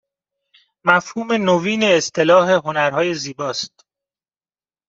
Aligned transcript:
مفهوم 0.85 1.31
نوین 1.33 1.83
اصطلاح 1.83 2.49
هنرهای 2.49 3.13
زیباست 3.13 3.73